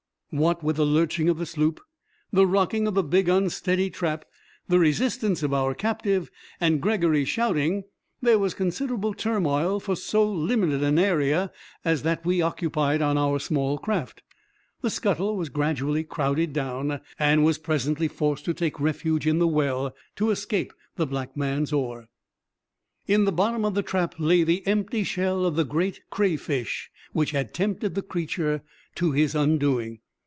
What 0.33 0.63
with 0.63 0.77
the 0.77 0.85
lurching 0.85 1.27
of 1.27 1.37
the 1.39 1.45
sloop, 1.45 1.81
the 2.31 2.47
rocking 2.47 2.87
of 2.87 2.93
the 2.93 3.03
big 3.03 3.27
unsteady 3.27 3.89
trap, 3.89 4.23
the 4.65 4.79
resistance 4.79 5.43
of 5.43 5.53
our 5.53 5.73
captive, 5.75 6.31
and 6.61 6.79
Gregory's 6.79 7.27
shouting, 7.27 7.83
there 8.21 8.39
was 8.39 8.53
considerable 8.53 9.13
turmoil 9.13 9.81
for 9.81 9.93
so 9.93 10.25
limited 10.25 10.83
an 10.83 10.97
area 10.97 11.51
as 11.83 12.03
that 12.03 12.25
we 12.25 12.41
occupied 12.41 13.01
on 13.01 13.17
our 13.17 13.39
small 13.39 13.77
craft. 13.77 14.23
The 14.79 14.89
scuttle 14.89 15.35
was 15.35 15.49
gradually 15.49 16.05
crowded 16.05 16.53
down, 16.53 17.01
and 17.19 17.43
was 17.43 17.57
presently 17.57 18.07
forced 18.07 18.45
to 18.45 18.53
take 18.53 18.79
refuge 18.79 19.27
in 19.27 19.37
the 19.39 19.49
well 19.49 19.93
to 20.15 20.29
escape 20.31 20.71
the 20.95 21.05
black 21.05 21.35
man's 21.35 21.73
oar. 21.73 22.07
In 23.05 23.25
the 23.25 23.33
bottom 23.33 23.65
of 23.65 23.73
the 23.73 23.83
trap 23.83 24.15
lay 24.17 24.43
the 24.43 24.65
empty 24.65 25.03
shell 25.03 25.45
of 25.45 25.57
the 25.57 25.65
great 25.65 25.99
crayfish 26.09 26.89
which 27.11 27.31
had 27.31 27.53
tempted 27.53 27.95
the 27.95 28.01
creature 28.01 28.63
to 28.95 29.11
his 29.11 29.35
undoing. 29.35 29.99